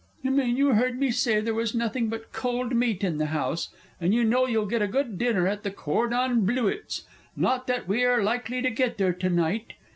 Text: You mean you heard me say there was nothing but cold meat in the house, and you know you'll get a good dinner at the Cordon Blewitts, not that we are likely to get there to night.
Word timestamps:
You 0.23 0.31
mean 0.31 0.57
you 0.57 0.73
heard 0.73 0.97
me 0.97 1.11
say 1.11 1.41
there 1.41 1.53
was 1.53 1.75
nothing 1.75 2.07
but 2.07 2.33
cold 2.33 2.73
meat 2.75 3.03
in 3.03 3.19
the 3.19 3.27
house, 3.27 3.69
and 3.99 4.15
you 4.15 4.23
know 4.23 4.47
you'll 4.47 4.65
get 4.65 4.81
a 4.81 4.87
good 4.87 5.19
dinner 5.19 5.45
at 5.45 5.61
the 5.61 5.69
Cordon 5.69 6.43
Blewitts, 6.43 7.03
not 7.35 7.67
that 7.67 7.87
we 7.87 8.03
are 8.03 8.23
likely 8.23 8.63
to 8.63 8.71
get 8.71 8.97
there 8.97 9.13
to 9.13 9.29
night. 9.29 9.73